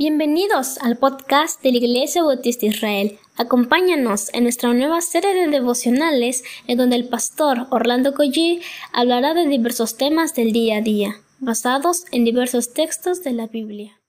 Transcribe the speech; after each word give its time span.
Bienvenidos 0.00 0.78
al 0.78 0.96
podcast 0.96 1.60
de 1.60 1.72
la 1.72 1.78
Iglesia 1.78 2.22
Bautista 2.22 2.66
Israel. 2.66 3.18
Acompáñanos 3.36 4.32
en 4.32 4.44
nuestra 4.44 4.72
nueva 4.72 5.00
serie 5.00 5.34
de 5.34 5.48
devocionales 5.48 6.44
en 6.68 6.78
donde 6.78 6.94
el 6.94 7.08
pastor 7.08 7.66
Orlando 7.70 8.14
Collie 8.14 8.60
hablará 8.92 9.34
de 9.34 9.48
diversos 9.48 9.96
temas 9.96 10.36
del 10.36 10.52
día 10.52 10.76
a 10.76 10.82
día, 10.82 11.16
basados 11.40 12.04
en 12.12 12.24
diversos 12.24 12.74
textos 12.74 13.24
de 13.24 13.32
la 13.32 13.48
Biblia. 13.48 14.00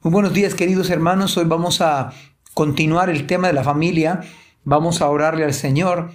Muy 0.00 0.14
buenos 0.14 0.32
días 0.32 0.54
queridos 0.54 0.88
hermanos, 0.88 1.36
hoy 1.36 1.44
vamos 1.44 1.82
a 1.82 2.14
continuar 2.54 3.10
el 3.10 3.26
tema 3.26 3.48
de 3.48 3.52
la 3.52 3.64
familia, 3.64 4.22
vamos 4.64 5.02
a 5.02 5.10
orarle 5.10 5.44
al 5.44 5.52
Señor 5.52 6.10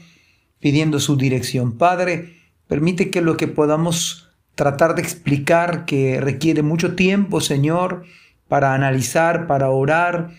pidiendo 0.58 1.00
su 1.00 1.18
dirección. 1.18 1.78
Padre, 1.78 2.36
permite 2.66 3.12
que 3.12 3.22
lo 3.22 3.38
que 3.38 3.48
podamos 3.48 4.31
tratar 4.56 4.96
de 4.96 5.02
explicar 5.02 5.86
que 5.86 6.20
requiere 6.22 6.62
mucho 6.62 6.96
tiempo, 6.96 7.42
Señor, 7.42 8.04
para 8.48 8.74
analizar, 8.74 9.48
para 9.48 9.70
orar. 9.70 10.32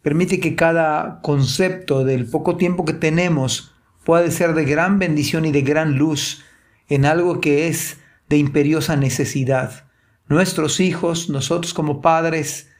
Permite 0.00 0.40
que 0.40 0.54
cada 0.56 1.20
concepto 1.22 2.04
del 2.04 2.26
poco 2.26 2.56
tiempo 2.56 2.84
que 2.84 2.92
tenemos 2.92 3.74
pueda 4.04 4.30
ser 4.30 4.54
de 4.54 4.64
gran 4.64 4.98
bendición 4.98 5.44
y 5.44 5.52
de 5.52 5.62
gran 5.62 5.96
luz 5.96 6.44
en 6.88 7.04
algo 7.04 7.40
que 7.40 7.68
es 7.68 7.98
de 8.28 8.38
imperiosa 8.38 8.96
necesidad. 8.96 9.84
Nuestros 10.28 10.80
hijos, 10.80 11.28
nosotros 11.28 11.74
como 11.74 12.00
padres, 12.00 12.70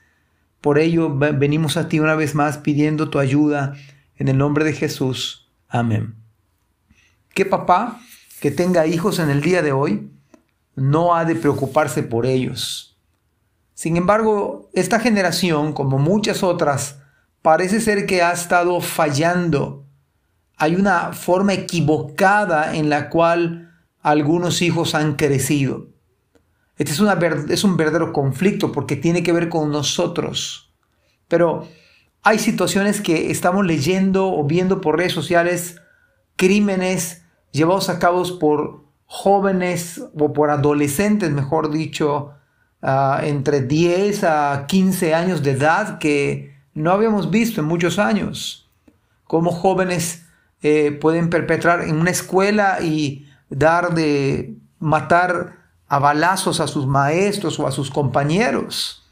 por 0.61 0.79
ello 0.79 1.15
venimos 1.15 1.77
a 1.77 1.89
ti 1.89 1.99
una 1.99 2.15
vez 2.15 2.35
más 2.35 2.59
pidiendo 2.59 3.11
tu 3.11 3.19
ayuda 3.19 3.75
en 4.17 4.29
el 4.29 4.39
nombre 4.39 4.65
de 4.65 4.73
Jesús. 4.73 5.51
Amén. 5.69 6.15
¿Qué 7.35 7.45
papá 7.45 8.01
que 8.41 8.51
tenga 8.51 8.87
hijos 8.87 9.19
en 9.19 9.31
el 9.31 9.41
día 9.41 9.63
de 9.63 9.73
hoy 9.73 10.12
no 10.75 11.15
ha 11.15 11.25
de 11.25 11.35
preocuparse 11.35 12.03
por 12.03 12.27
ellos. 12.27 12.99
Sin 13.75 13.97
embargo, 13.97 14.71
esta 14.73 15.01
generación, 15.01 15.73
como 15.73 15.99
muchas 15.99 16.43
otras, 16.43 16.99
parece 17.43 17.81
ser 17.81 18.07
que 18.07 18.23
ha 18.23 18.33
estado 18.33 18.81
fallando. 18.81 19.85
Hay 20.57 20.77
una 20.77 21.13
forma 21.13 21.55
equivocada 21.55 22.77
en 22.77 22.89
la 22.89 23.11
cual 23.11 23.75
algunos 24.01 24.63
hijos 24.63 24.95
han 24.95 25.17
crecido. 25.17 25.89
Este 26.77 26.93
es, 26.93 27.01
es 27.51 27.65
un 27.65 27.77
verdadero 27.77 28.13
conflicto 28.13 28.73
porque 28.73 28.97
tiene 28.97 29.23
que 29.23 29.33
ver 29.33 29.49
con 29.49 29.71
nosotros. 29.71 30.73
Pero 31.29 31.67
hay 32.23 32.39
situaciones 32.39 33.01
que 33.01 33.31
estamos 33.31 33.67
leyendo 33.67 34.29
o 34.29 34.45
viendo 34.45 34.81
por 34.81 34.97
redes 34.97 35.13
sociales, 35.13 35.81
crímenes 36.37 37.23
llevados 37.51 37.89
a 37.89 37.99
cabo 37.99 38.39
por 38.39 38.85
jóvenes 39.13 40.03
o 40.19 40.33
por 40.33 40.49
adolescentes, 40.49 41.31
mejor 41.31 41.71
dicho, 41.71 42.33
ah, 42.81 43.21
entre 43.23 43.61
10 43.61 44.25
a 44.25 44.65
15 44.67 45.15
años 45.15 45.43
de 45.43 45.51
edad 45.51 45.99
que 45.99 46.57
no 46.73 46.93
habíamos 46.93 47.31
visto 47.31 47.61
en 47.61 47.67
muchos 47.67 47.99
años. 47.99 48.71
Cómo 49.25 49.53
jóvenes 49.53 50.25
eh, 50.63 50.93
pueden 50.99 51.29
perpetrar 51.29 51.83
en 51.83 51.97
una 51.97 52.11
escuela 52.11 52.81
y 52.81 53.29
dar 53.51 53.93
de 53.93 54.57
matar 54.79 55.59
a 55.89 55.99
balazos 55.99 56.61
a 56.61 56.67
sus 56.67 56.87
maestros 56.87 57.61
o 57.61 57.67
a 57.67 57.71
sus 57.71 57.91
compañeros. 57.91 59.07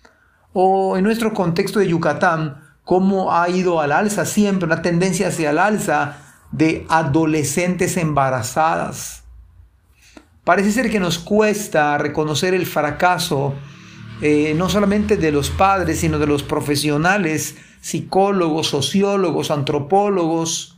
O 0.54 0.96
en 0.96 1.04
nuestro 1.04 1.34
contexto 1.34 1.78
de 1.78 1.88
Yucatán, 1.88 2.62
cómo 2.84 3.34
ha 3.34 3.50
ido 3.50 3.82
al 3.82 3.92
alza 3.92 4.24
siempre, 4.24 4.64
una 4.64 4.80
tendencia 4.80 5.28
hacia 5.28 5.50
el 5.50 5.58
alza 5.58 6.16
de 6.52 6.86
adolescentes 6.88 7.98
embarazadas 7.98 9.20
Parece 10.44 10.72
ser 10.72 10.90
que 10.90 11.00
nos 11.00 11.18
cuesta 11.18 11.98
reconocer 11.98 12.54
el 12.54 12.66
fracaso 12.66 13.54
eh, 14.22 14.54
no 14.54 14.68
solamente 14.68 15.16
de 15.16 15.32
los 15.32 15.50
padres, 15.50 16.00
sino 16.00 16.18
de 16.18 16.26
los 16.26 16.42
profesionales, 16.42 17.56
psicólogos, 17.80 18.68
sociólogos, 18.68 19.50
antropólogos, 19.50 20.76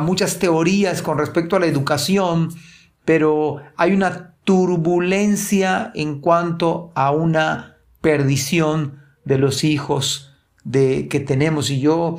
muchas 0.00 0.38
teorías 0.38 1.02
con 1.02 1.18
respecto 1.18 1.56
a 1.56 1.60
la 1.60 1.66
educación, 1.66 2.48
pero 3.04 3.60
hay 3.76 3.92
una 3.92 4.34
turbulencia 4.44 5.92
en 5.94 6.20
cuanto 6.20 6.90
a 6.94 7.10
una 7.12 7.76
perdición 8.00 9.00
de 9.24 9.38
los 9.38 9.62
hijos 9.62 10.32
de, 10.64 11.08
que 11.08 11.20
tenemos. 11.20 11.70
Y 11.70 11.80
yo 11.80 12.18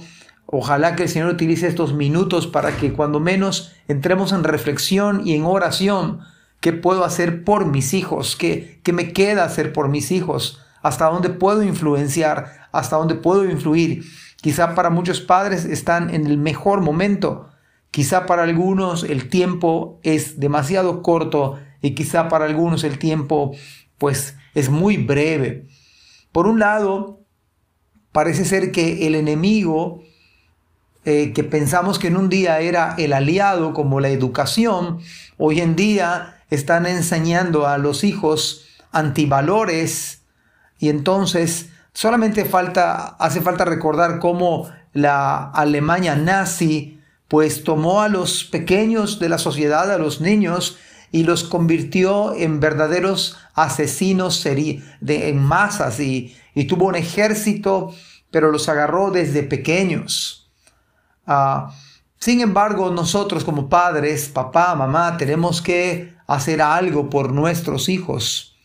ojalá 0.52 0.96
que 0.96 1.04
el 1.04 1.10
Señor 1.10 1.30
utilice 1.30 1.68
estos 1.68 1.94
minutos 1.94 2.48
para 2.48 2.78
que 2.78 2.94
cuando 2.94 3.20
menos 3.20 3.74
entremos 3.88 4.32
en 4.34 4.44
reflexión 4.44 5.26
y 5.26 5.34
en 5.36 5.46
oración 5.46 6.22
¿Qué 6.62 6.74
puedo 6.74 7.04
hacer 7.04 7.44
por 7.44 7.66
mis 7.66 7.96
hijos? 7.96 8.36
¿Qué, 8.36 8.80
¿Qué, 8.84 8.94
me 8.94 9.14
queda 9.14 9.44
hacer 9.44 9.74
por 9.74 9.90
mis 9.90 10.12
hijos? 10.12 10.62
¿Hasta 10.84 11.10
dónde 11.10 11.30
puedo 11.30 11.64
influenciar? 11.64 12.68
¿Hasta 12.72 12.98
dónde 12.98 13.16
puedo 13.16 13.50
influir? 13.50 14.04
Quizá 14.38 14.76
para 14.76 14.92
muchos 14.92 15.22
padres 15.22 15.66
están 15.66 16.14
en 16.14 16.28
el 16.28 16.38
mejor 16.38 16.82
momento. 16.82 17.50
Quizá 17.90 18.28
para 18.28 18.44
algunos 18.44 19.04
el 19.04 19.28
tiempo 19.28 20.00
es 20.04 20.40
demasiado 20.40 21.02
corto 21.02 21.60
y 21.82 21.96
quizá 21.96 22.30
para 22.30 22.46
algunos 22.46 22.84
el 22.84 23.00
tiempo 23.00 23.56
pues 23.98 24.38
es 24.54 24.70
muy 24.70 24.98
breve. 24.98 25.66
Por 26.32 26.46
un 26.46 26.60
lado, 26.60 27.22
parece 28.12 28.46
ser 28.46 28.72
que 28.72 29.08
el 29.08 29.16
enemigo 29.16 30.04
eh, 31.06 31.34
que 31.34 31.44
pensamos 31.44 32.00
que 32.00 32.08
en 32.08 32.18
un 32.18 32.30
día 32.30 32.60
era 32.60 32.96
el 32.98 33.14
aliado 33.14 33.74
como 33.74 34.00
la 34.00 34.10
educación, 34.10 35.00
hoy 35.38 35.62
en 35.62 35.76
día 35.76 36.44
están 36.50 36.86
enseñando 36.86 37.68
a 37.68 37.78
los 37.78 38.04
hijos 38.04 38.66
antivalores 38.92 40.22
y 40.80 40.90
entonces 40.90 41.70
solamente 41.94 42.46
falta, 42.46 43.16
hace 43.20 43.42
falta 43.42 43.66
recordar 43.66 44.20
cómo 44.20 44.70
la 44.94 45.50
Alemania 45.52 46.16
nazi 46.16 47.00
pues 47.28 47.64
tomó 47.64 48.02
a 48.02 48.10
los 48.10 48.44
pequeños 48.44 49.18
de 49.20 49.30
la 49.30 49.38
sociedad, 49.38 49.90
a 49.90 49.98
los 49.98 50.20
niños, 50.20 50.78
y 51.14 51.24
los 51.24 51.46
convirtió 51.46 52.36
en 52.36 52.60
verdaderos 52.60 53.38
asesinos 53.54 54.44
de, 54.44 55.30
en 55.30 55.38
masas 55.38 56.00
y, 56.02 56.36
tuvo 56.68 56.88
un 56.88 56.96
ejército, 56.96 57.94
pero 58.32 58.52
los 58.52 58.68
agarró 58.68 59.12
desde 59.12 59.44
pequeños. 59.44 60.41
Ah, 61.26 61.72
sin 62.18 62.42
embargo, 62.42 62.92
nosotros 62.92 63.44
como 63.44 63.68
padres, 63.68 64.30
papá, 64.30 64.76
mamá, 64.76 65.18
tenemos 65.18 65.62
que 65.62 66.14
hacer 66.28 66.62
algo 66.62 67.10
por 67.10 67.32
nuestros 67.32 67.90
hijos. 67.90 68.56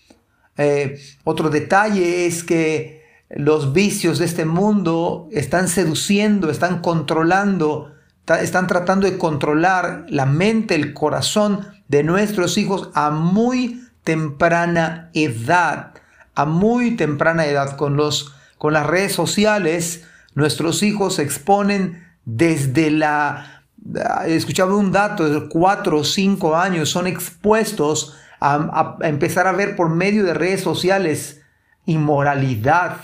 Eh, 0.58 1.00
otro 1.24 1.48
detalle 1.48 2.26
es 2.26 2.44
que 2.44 3.02
los 3.30 3.72
vicios 3.72 4.18
de 4.18 4.26
este 4.26 4.44
mundo 4.44 5.28
están 5.32 5.68
seduciendo, 5.68 6.50
están 6.50 6.80
controlando, 6.80 7.92
están 8.40 8.66
tratando 8.66 9.10
de 9.10 9.18
controlar 9.18 10.04
la 10.08 10.26
mente, 10.26 10.74
el 10.74 10.92
corazón 10.92 11.66
de 11.88 12.02
nuestros 12.02 12.58
hijos 12.58 12.90
a 12.94 13.10
muy 13.10 13.88
temprana 14.04 15.10
edad, 15.14 15.94
a 16.34 16.44
muy 16.44 16.96
temprana 16.96 17.46
edad. 17.46 17.76
Con, 17.76 17.96
los, 17.96 18.34
con 18.58 18.72
las 18.72 18.86
redes 18.86 19.12
sociales, 19.12 20.04
nuestros 20.34 20.82
hijos 20.82 21.14
se 21.14 21.22
exponen 21.22 22.05
desde 22.26 22.90
la 22.90 23.56
escuchaba 24.26 24.76
un 24.76 24.92
dato 24.92 25.28
de 25.28 25.48
cuatro 25.48 25.98
o 25.98 26.04
cinco 26.04 26.56
años, 26.56 26.90
son 26.90 27.06
expuestos 27.06 28.16
a, 28.40 28.96
empezar 29.02 29.46
a 29.46 29.52
ver 29.52 29.76
por 29.76 29.88
medio 29.88 30.24
de 30.24 30.34
redes 30.34 30.60
sociales 30.60 31.42
inmoralidad. 31.86 32.98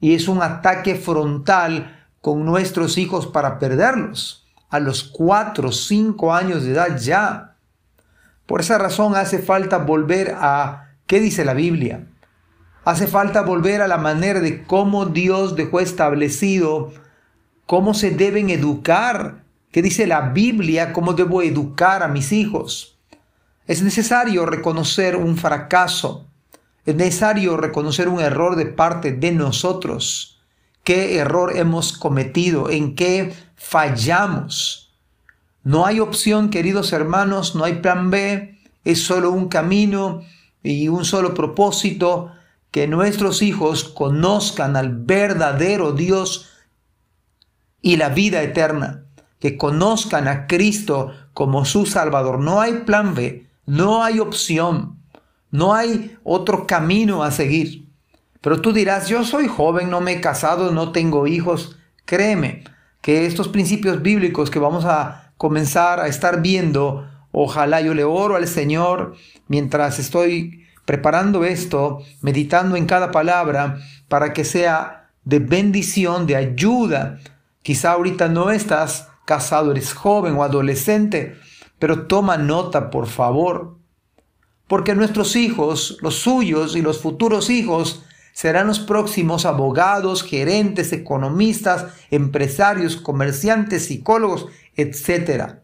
Y 0.00 0.14
es 0.14 0.28
un 0.28 0.42
ataque 0.42 0.94
frontal 0.94 2.08
con 2.20 2.44
nuestros 2.44 2.98
hijos 2.98 3.26
para 3.26 3.58
perderlos. 3.58 4.46
A 4.68 4.80
los 4.80 5.04
cuatro 5.04 5.68
o 5.68 5.72
cinco 5.72 6.34
años 6.34 6.64
de 6.64 6.72
edad 6.72 6.98
ya. 6.98 7.56
Por 8.46 8.60
esa 8.60 8.78
razón 8.78 9.14
hace 9.14 9.38
falta 9.38 9.78
volver 9.78 10.34
a, 10.38 10.90
¿qué 11.06 11.20
dice 11.20 11.44
la 11.44 11.54
Biblia? 11.54 12.06
Hace 12.84 13.06
falta 13.06 13.42
volver 13.42 13.82
a 13.82 13.88
la 13.88 13.98
manera 13.98 14.40
de 14.40 14.64
cómo 14.64 15.06
Dios 15.06 15.56
dejó 15.56 15.80
establecido, 15.80 16.92
cómo 17.66 17.94
se 17.94 18.10
deben 18.10 18.50
educar 18.50 19.46
¿Qué 19.76 19.82
dice 19.82 20.06
la 20.06 20.30
Biblia? 20.30 20.94
¿Cómo 20.94 21.12
debo 21.12 21.42
educar 21.42 22.02
a 22.02 22.08
mis 22.08 22.32
hijos? 22.32 22.96
Es 23.66 23.82
necesario 23.82 24.46
reconocer 24.46 25.16
un 25.16 25.36
fracaso. 25.36 26.24
Es 26.86 26.94
necesario 26.94 27.58
reconocer 27.58 28.08
un 28.08 28.20
error 28.20 28.56
de 28.56 28.64
parte 28.64 29.12
de 29.12 29.32
nosotros. 29.32 30.40
¿Qué 30.82 31.18
error 31.18 31.58
hemos 31.58 31.92
cometido? 31.92 32.70
¿En 32.70 32.94
qué 32.94 33.34
fallamos? 33.54 34.94
No 35.62 35.84
hay 35.84 36.00
opción, 36.00 36.48
queridos 36.48 36.94
hermanos, 36.94 37.54
no 37.54 37.64
hay 37.64 37.82
plan 37.82 38.10
B. 38.10 38.58
Es 38.82 39.02
solo 39.02 39.30
un 39.30 39.48
camino 39.48 40.22
y 40.62 40.88
un 40.88 41.04
solo 41.04 41.34
propósito, 41.34 42.32
que 42.70 42.88
nuestros 42.88 43.42
hijos 43.42 43.84
conozcan 43.84 44.74
al 44.74 44.96
verdadero 44.96 45.92
Dios 45.92 46.48
y 47.86 47.94
la 47.94 48.08
vida 48.08 48.42
eterna 48.42 49.04
que 49.38 49.56
conozcan 49.56 50.26
a 50.26 50.48
Cristo 50.48 51.12
como 51.32 51.64
su 51.64 51.86
Salvador. 51.86 52.40
No 52.40 52.60
hay 52.60 52.78
plan 52.84 53.14
B, 53.14 53.46
no 53.64 54.02
hay 54.02 54.18
opción, 54.18 54.98
no 55.52 55.72
hay 55.72 56.16
otro 56.24 56.66
camino 56.66 57.22
a 57.22 57.30
seguir. 57.30 57.86
Pero 58.40 58.60
tú 58.60 58.72
dirás, 58.72 59.06
yo 59.08 59.22
soy 59.22 59.46
joven, 59.46 59.88
no 59.88 60.00
me 60.00 60.14
he 60.14 60.20
casado, 60.20 60.72
no 60.72 60.90
tengo 60.90 61.28
hijos. 61.28 61.78
Créeme 62.04 62.64
que 63.02 63.24
estos 63.24 63.46
principios 63.46 64.02
bíblicos 64.02 64.50
que 64.50 64.58
vamos 64.58 64.84
a 64.84 65.30
comenzar 65.36 66.00
a 66.00 66.08
estar 66.08 66.42
viendo, 66.42 67.08
ojalá 67.30 67.80
yo 67.82 67.94
le 67.94 68.02
oro 68.02 68.34
al 68.34 68.48
Señor 68.48 69.14
mientras 69.46 70.00
estoy 70.00 70.66
preparando 70.84 71.44
esto, 71.44 72.00
meditando 72.20 72.74
en 72.74 72.86
cada 72.86 73.12
palabra, 73.12 73.78
para 74.08 74.32
que 74.32 74.44
sea 74.44 75.08
de 75.22 75.38
bendición, 75.38 76.26
de 76.26 76.34
ayuda. 76.34 77.20
Quizá 77.66 77.90
ahorita 77.90 78.28
no 78.28 78.52
estás 78.52 79.08
casado, 79.24 79.72
eres 79.72 79.92
joven 79.92 80.36
o 80.36 80.44
adolescente, 80.44 81.34
pero 81.80 82.06
toma 82.06 82.36
nota, 82.36 82.90
por 82.90 83.08
favor. 83.08 83.78
Porque 84.68 84.94
nuestros 84.94 85.34
hijos, 85.34 85.98
los 86.00 86.14
suyos 86.14 86.76
y 86.76 86.80
los 86.80 87.00
futuros 87.00 87.50
hijos, 87.50 88.04
serán 88.32 88.68
los 88.68 88.78
próximos 88.78 89.46
abogados, 89.46 90.22
gerentes, 90.22 90.92
economistas, 90.92 91.86
empresarios, 92.12 92.94
comerciantes, 92.94 93.86
psicólogos, 93.86 94.46
etc. 94.76 95.54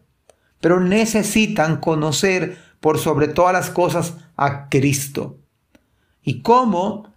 Pero 0.59 0.81
necesitan 0.81 1.77
conocer 1.77 2.57
por 2.81 2.99
sobre 2.99 3.29
todas 3.29 3.53
las 3.53 3.69
cosas 3.69 4.15
a 4.35 4.67
Cristo. 4.67 5.37
¿Y 6.21 6.41
cómo? 6.41 7.13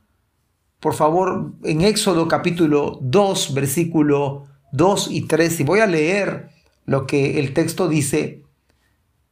Por 0.79 0.95
favor, 0.95 1.55
en 1.65 1.81
Éxodo 1.81 2.29
capítulo 2.29 3.01
2, 3.03 3.53
versículo 3.53 4.47
2 4.77 5.09
y 5.11 5.23
3, 5.23 5.61
y 5.61 5.65
voy 5.65 5.81
a 5.81 5.87
leer 5.87 6.51
lo 6.85 7.07
que 7.07 7.41
el 7.41 7.53
texto 7.53 7.89
dice, 7.89 8.43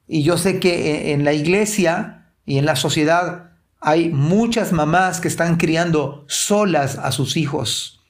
y 0.06 0.22
yo 0.22 0.36
sé 0.38 0.60
que 0.60 1.12
en 1.12 1.24
la 1.24 1.32
iglesia 1.32 2.32
y 2.44 2.58
en 2.58 2.66
la 2.66 2.76
sociedad 2.76 3.52
hay 3.80 4.08
muchas 4.08 4.72
mamás 4.72 5.20
que 5.20 5.28
están 5.28 5.56
criando 5.56 6.24
solas 6.26 6.96
a 6.98 7.12
sus 7.12 7.36
hijos. 7.36 8.00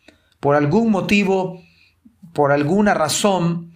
Por 0.41 0.57
algún 0.57 0.91
motivo, 0.91 1.61
por 2.33 2.53
alguna 2.53 2.95
razón, 2.95 3.73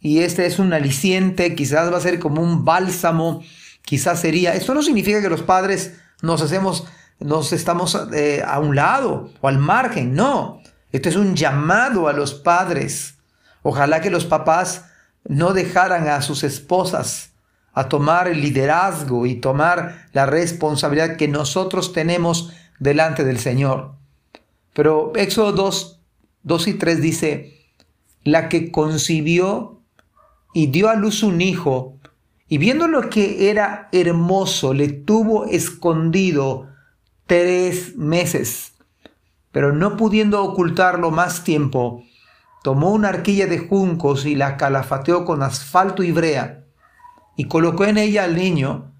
y 0.00 0.20
este 0.20 0.46
es 0.46 0.58
un 0.58 0.72
aliciente, 0.72 1.54
quizás 1.54 1.92
va 1.92 1.98
a 1.98 2.00
ser 2.00 2.18
como 2.18 2.42
un 2.42 2.64
bálsamo, 2.64 3.42
quizás 3.82 4.20
sería. 4.20 4.54
Esto 4.54 4.74
no 4.74 4.82
significa 4.82 5.20
que 5.20 5.28
los 5.28 5.42
padres 5.42 5.98
nos 6.22 6.42
hacemos, 6.42 6.86
nos 7.18 7.52
estamos 7.52 7.98
eh, 8.12 8.42
a 8.46 8.58
un 8.60 8.76
lado 8.76 9.30
o 9.40 9.48
al 9.48 9.58
margen, 9.58 10.14
no. 10.14 10.59
Esto 10.92 11.08
es 11.08 11.16
un 11.16 11.36
llamado 11.36 12.08
a 12.08 12.12
los 12.12 12.34
padres. 12.34 13.14
Ojalá 13.62 14.00
que 14.00 14.10
los 14.10 14.24
papás 14.24 14.86
no 15.28 15.52
dejaran 15.52 16.08
a 16.08 16.22
sus 16.22 16.44
esposas 16.44 17.30
a 17.72 17.88
tomar 17.88 18.28
el 18.28 18.40
liderazgo 18.40 19.26
y 19.26 19.36
tomar 19.36 20.08
la 20.12 20.26
responsabilidad 20.26 21.16
que 21.16 21.28
nosotros 21.28 21.92
tenemos 21.92 22.52
delante 22.78 23.24
del 23.24 23.38
Señor. 23.38 23.94
Pero 24.72 25.12
Éxodo 25.14 25.52
2, 25.52 26.00
2 26.42 26.68
y 26.68 26.74
3 26.74 27.00
dice, 27.00 27.60
la 28.24 28.48
que 28.48 28.70
concibió 28.70 29.80
y 30.52 30.66
dio 30.66 30.88
a 30.88 30.94
luz 30.94 31.22
un 31.22 31.40
hijo, 31.40 31.96
y 32.48 32.58
viendo 32.58 32.88
lo 32.88 33.08
que 33.08 33.48
era 33.50 33.88
hermoso, 33.92 34.74
le 34.74 34.88
tuvo 34.88 35.46
escondido 35.46 36.68
tres 37.26 37.96
meses. 37.96 38.72
Pero 39.52 39.72
no 39.72 39.96
pudiendo 39.96 40.42
ocultarlo 40.42 41.10
más 41.10 41.44
tiempo, 41.44 42.04
tomó 42.62 42.90
una 42.90 43.08
arquilla 43.08 43.46
de 43.46 43.58
juncos 43.58 44.26
y 44.26 44.34
la 44.34 44.56
calafateó 44.56 45.24
con 45.24 45.42
asfalto 45.42 46.02
y 46.02 46.12
brea 46.12 46.64
y 47.36 47.44
colocó 47.44 47.84
en 47.84 47.98
ella 47.98 48.24
al 48.24 48.36
niño 48.36 48.92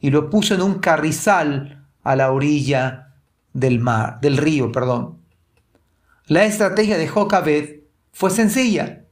y 0.00 0.10
lo 0.10 0.30
puso 0.30 0.54
en 0.54 0.62
un 0.62 0.74
carrizal 0.74 1.86
a 2.02 2.16
la 2.16 2.30
orilla 2.30 3.14
del 3.52 3.80
mar, 3.80 4.20
del 4.20 4.36
río, 4.36 4.70
perdón. 4.70 5.18
La 6.26 6.44
estrategia 6.44 6.96
de 6.96 7.08
Jocabed 7.08 7.80
fue 8.12 8.30
sencilla 8.30 9.04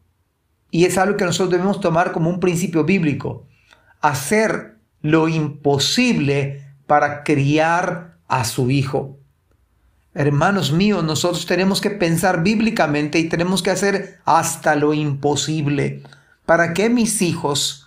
y 0.71 0.85
es 0.85 0.99
algo 0.99 1.17
que 1.17 1.25
nosotros 1.25 1.51
debemos 1.51 1.81
tomar 1.81 2.13
como 2.13 2.31
un 2.31 2.41
principio 2.41 2.85
bíblico, 2.85 3.47
hacer 4.01 4.77
lo 5.03 5.29
imposible 5.29 6.75
para 6.87 7.25
criar 7.25 8.19
a 8.29 8.45
su 8.45 8.71
hijo. 8.71 9.19
Hermanos 10.17 10.73
míos, 10.73 11.05
nosotros 11.05 11.45
tenemos 11.45 11.83
que 11.83 11.91
pensar 11.91 12.43
bíblicamente 12.43 13.19
y 13.19 13.29
tenemos 13.29 13.63
que 13.63 13.71
hacer 13.71 14.19
hasta 14.25 14.75
lo 14.75 14.95
imposible 14.95 16.03
para 16.47 16.73
que 16.73 16.89
mis 16.89 17.21
hijos 17.21 17.87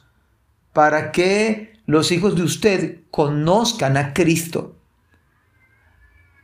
para 0.74 1.12
que 1.12 1.74
los 1.88 2.12
hijos 2.12 2.36
de 2.36 2.44
usted 2.44 3.00
conozcan 3.10 3.98
a 3.98 4.14
Cristo. 4.14 4.76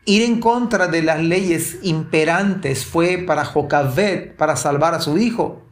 Ir 0.06 0.24
en 0.24 0.40
contra 0.40 0.88
de 0.88 1.04
las 1.04 1.22
leyes 1.22 1.78
imperantes 1.84 2.86
fue 2.86 3.20
para 3.20 3.46
Jocabet, 3.46 4.36
para 4.36 4.56
salvar 4.56 4.94
a 4.94 5.02
su 5.02 5.18
hijo. 5.18 5.64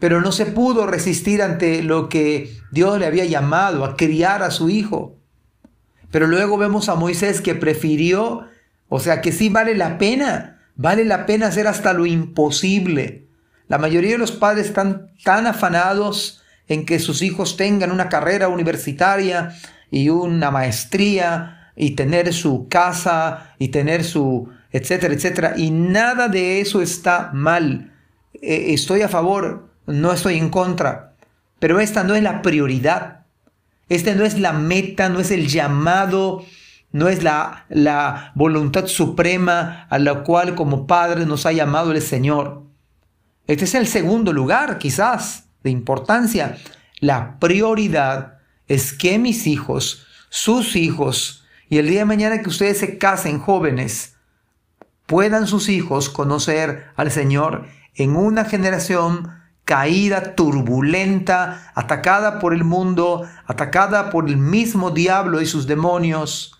Pero 0.00 0.20
no 0.22 0.32
se 0.32 0.46
pudo 0.46 0.86
resistir 0.86 1.42
ante 1.42 1.82
lo 1.82 2.08
que 2.08 2.58
Dios 2.72 2.98
le 2.98 3.06
había 3.06 3.24
llamado 3.24 3.84
a 3.84 3.96
criar 3.96 4.42
a 4.42 4.50
su 4.50 4.68
hijo. 4.68 5.16
Pero 6.10 6.26
luego 6.26 6.58
vemos 6.58 6.88
a 6.88 6.94
Moisés 6.94 7.40
que 7.40 7.54
prefirió, 7.54 8.46
o 8.88 9.00
sea 9.00 9.20
que 9.20 9.32
sí 9.32 9.48
vale 9.48 9.74
la 9.74 9.98
pena, 9.98 10.60
vale 10.76 11.04
la 11.04 11.26
pena 11.26 11.48
hacer 11.48 11.66
hasta 11.66 11.92
lo 11.92 12.06
imposible. 12.06 13.26
La 13.68 13.78
mayoría 13.78 14.12
de 14.12 14.18
los 14.18 14.32
padres 14.32 14.66
están 14.66 15.10
tan 15.24 15.46
afanados 15.46 16.42
en 16.68 16.86
que 16.86 16.98
sus 16.98 17.22
hijos 17.22 17.56
tengan 17.56 17.90
una 17.90 18.08
carrera 18.08 18.48
universitaria 18.48 19.56
y 19.90 20.08
una 20.08 20.50
maestría 20.50 21.72
y 21.76 21.92
tener 21.92 22.32
su 22.32 22.68
casa 22.68 23.54
y 23.58 23.68
tener 23.68 24.04
su 24.04 24.50
etcétera, 24.76 25.14
etcétera. 25.14 25.54
Y 25.56 25.70
nada 25.70 26.28
de 26.28 26.60
eso 26.60 26.82
está 26.82 27.30
mal. 27.32 27.92
Eh, 28.34 28.74
estoy 28.74 29.02
a 29.02 29.08
favor, 29.08 29.70
no 29.86 30.12
estoy 30.12 30.36
en 30.36 30.50
contra. 30.50 31.14
Pero 31.58 31.80
esta 31.80 32.04
no 32.04 32.14
es 32.14 32.22
la 32.22 32.42
prioridad. 32.42 33.24
Esta 33.88 34.14
no 34.14 34.24
es 34.24 34.38
la 34.38 34.52
meta, 34.52 35.08
no 35.08 35.20
es 35.20 35.30
el 35.30 35.48
llamado, 35.48 36.44
no 36.96 37.08
es 37.08 37.22
la, 37.22 37.66
la 37.68 38.32
voluntad 38.34 38.86
suprema 38.86 39.86
a 39.90 39.98
la 39.98 40.22
cual 40.22 40.54
como 40.54 40.86
Padre 40.86 41.26
nos 41.26 41.44
ha 41.46 41.52
llamado 41.52 41.92
el 41.92 42.00
Señor. 42.00 42.62
Este 43.46 43.64
es 43.64 43.74
el 43.74 43.86
segundo 43.86 44.32
lugar, 44.32 44.78
quizás 44.78 45.48
de 45.62 45.70
importancia. 45.70 46.56
La 47.00 47.38
prioridad 47.38 48.38
es 48.66 48.92
que 48.92 49.18
mis 49.18 49.46
hijos, 49.46 50.06
sus 50.30 50.74
hijos, 50.74 51.44
y 51.68 51.78
el 51.78 51.88
día 51.88 52.00
de 52.00 52.04
mañana 52.06 52.40
que 52.40 52.48
ustedes 52.48 52.78
se 52.78 52.96
casen 52.96 53.40
jóvenes, 53.40 54.16
puedan 55.06 55.46
sus 55.46 55.68
hijos 55.68 56.08
conocer 56.08 56.86
al 56.96 57.10
Señor 57.10 57.66
en 57.94 58.16
una 58.16 58.44
generación 58.44 59.30
caída, 59.64 60.34
turbulenta, 60.34 61.72
atacada 61.74 62.38
por 62.38 62.54
el 62.54 62.64
mundo, 62.64 63.28
atacada 63.46 64.10
por 64.10 64.28
el 64.28 64.36
mismo 64.36 64.92
diablo 64.92 65.40
y 65.40 65.46
sus 65.46 65.66
demonios. 65.66 66.55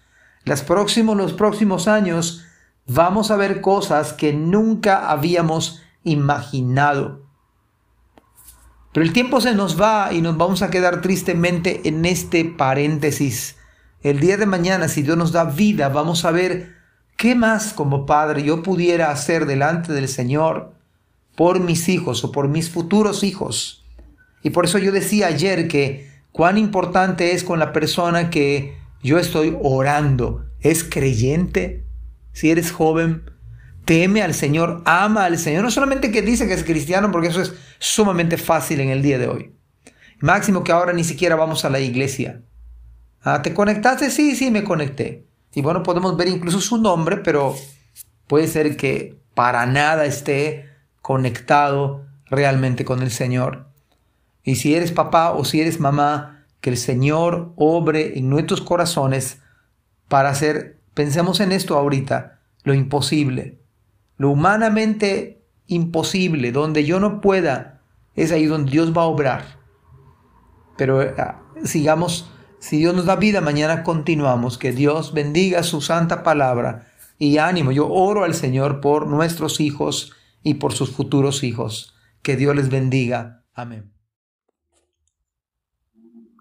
Los 0.46 0.62
próximos, 0.62 1.16
los 1.16 1.32
próximos 1.32 1.88
años 1.88 2.44
vamos 2.86 3.32
a 3.32 3.36
ver 3.36 3.60
cosas 3.60 4.12
que 4.12 4.32
nunca 4.32 5.10
habíamos 5.10 5.82
imaginado. 6.04 7.26
Pero 8.92 9.04
el 9.04 9.12
tiempo 9.12 9.40
se 9.40 9.56
nos 9.56 9.78
va 9.78 10.12
y 10.12 10.22
nos 10.22 10.36
vamos 10.36 10.62
a 10.62 10.70
quedar 10.70 11.02
tristemente 11.02 11.88
en 11.88 12.04
este 12.04 12.44
paréntesis. 12.44 13.56
El 14.02 14.20
día 14.20 14.36
de 14.36 14.46
mañana, 14.46 14.86
si 14.86 15.02
Dios 15.02 15.16
nos 15.16 15.32
da 15.32 15.42
vida, 15.42 15.88
vamos 15.88 16.24
a 16.24 16.30
ver 16.30 16.76
qué 17.16 17.34
más 17.34 17.72
como 17.72 18.06
padre 18.06 18.44
yo 18.44 18.62
pudiera 18.62 19.10
hacer 19.10 19.46
delante 19.46 19.92
del 19.92 20.06
Señor 20.06 20.74
por 21.34 21.58
mis 21.58 21.88
hijos 21.88 22.22
o 22.22 22.30
por 22.30 22.46
mis 22.46 22.70
futuros 22.70 23.24
hijos. 23.24 23.84
Y 24.44 24.50
por 24.50 24.66
eso 24.66 24.78
yo 24.78 24.92
decía 24.92 25.26
ayer 25.26 25.66
que 25.66 26.08
cuán 26.30 26.56
importante 26.56 27.32
es 27.32 27.42
con 27.42 27.58
la 27.58 27.72
persona 27.72 28.30
que 28.30 28.85
yo 29.06 29.18
estoy 29.18 29.56
orando. 29.62 30.46
¿Es 30.60 30.82
creyente? 30.82 31.86
Si 32.32 32.50
eres 32.50 32.72
joven, 32.72 33.30
teme 33.84 34.20
al 34.20 34.34
Señor, 34.34 34.82
ama 34.84 35.24
al 35.24 35.38
Señor. 35.38 35.62
No 35.62 35.70
solamente 35.70 36.10
que 36.10 36.22
dice 36.22 36.48
que 36.48 36.54
es 36.54 36.64
cristiano, 36.64 37.12
porque 37.12 37.28
eso 37.28 37.40
es 37.40 37.54
sumamente 37.78 38.36
fácil 38.36 38.80
en 38.80 38.90
el 38.90 39.02
día 39.02 39.18
de 39.18 39.28
hoy. 39.28 39.54
Máximo 40.18 40.64
que 40.64 40.72
ahora 40.72 40.92
ni 40.92 41.04
siquiera 41.04 41.36
vamos 41.36 41.64
a 41.64 41.70
la 41.70 41.78
iglesia. 41.78 42.42
Ah, 43.22 43.42
¿Te 43.42 43.54
conectaste? 43.54 44.10
Sí, 44.10 44.34
sí, 44.34 44.50
me 44.50 44.64
conecté. 44.64 45.28
Y 45.54 45.62
bueno, 45.62 45.84
podemos 45.84 46.16
ver 46.16 46.26
incluso 46.26 46.60
su 46.60 46.76
nombre, 46.76 47.18
pero 47.18 47.54
puede 48.26 48.48
ser 48.48 48.76
que 48.76 49.20
para 49.34 49.66
nada 49.66 50.04
esté 50.04 50.68
conectado 51.00 52.04
realmente 52.24 52.84
con 52.84 53.02
el 53.02 53.12
Señor. 53.12 53.68
Y 54.42 54.56
si 54.56 54.74
eres 54.74 54.90
papá 54.90 55.30
o 55.30 55.44
si 55.44 55.60
eres 55.60 55.78
mamá, 55.78 56.35
que 56.60 56.70
el 56.70 56.76
Señor 56.76 57.52
obre 57.56 58.18
en 58.18 58.28
nuestros 58.28 58.60
corazones 58.60 59.40
para 60.08 60.30
hacer, 60.30 60.80
pensemos 60.94 61.40
en 61.40 61.52
esto 61.52 61.76
ahorita, 61.76 62.40
lo 62.64 62.74
imposible 62.74 63.60
lo 64.18 64.30
humanamente 64.30 65.44
imposible, 65.66 66.52
donde 66.52 66.84
yo 66.84 67.00
no 67.00 67.20
pueda, 67.20 67.82
es 68.14 68.32
ahí 68.32 68.46
donde 68.46 68.70
Dios 68.70 68.96
va 68.96 69.02
a 69.02 69.06
obrar. 69.06 69.58
Pero 70.76 71.00
ah, 71.18 71.42
sigamos, 71.64 72.30
si 72.58 72.78
Dios 72.78 72.94
nos 72.94 73.06
da 73.06 73.16
vida, 73.16 73.40
mañana 73.40 73.82
continuamos. 73.82 74.58
Que 74.58 74.72
Dios 74.72 75.12
bendiga 75.12 75.62
su 75.62 75.80
santa 75.80 76.22
palabra 76.22 76.88
Y 77.18 77.38
ánimo, 77.38 77.72
yo 77.72 77.88
oro 77.88 78.24
al 78.24 78.34
Señor 78.34 78.80
por 78.80 79.06
nuestros 79.06 79.60
hijos 79.60 80.12
y 80.42 80.54
por 80.54 80.72
sus 80.72 80.90
futuros 80.90 81.42
hijos. 81.44 81.94
Que 82.22 82.36
Dios 82.36 82.54
les 82.54 82.68
bendiga. 82.68 83.44
Amén. 83.54 83.95